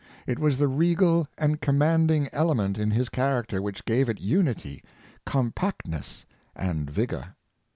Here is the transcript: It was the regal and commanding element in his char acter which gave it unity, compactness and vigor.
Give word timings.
It 0.25 0.39
was 0.39 0.57
the 0.57 0.67
regal 0.67 1.27
and 1.37 1.61
commanding 1.61 2.27
element 2.33 2.79
in 2.79 2.89
his 2.89 3.07
char 3.07 3.43
acter 3.43 3.59
which 3.61 3.85
gave 3.85 4.09
it 4.09 4.19
unity, 4.19 4.83
compactness 5.27 6.25
and 6.55 6.89
vigor. 6.89 7.35